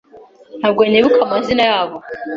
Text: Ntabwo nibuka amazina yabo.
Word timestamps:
Ntabwo 0.59 0.81
nibuka 0.89 1.19
amazina 1.25 1.63
yabo. 1.71 1.97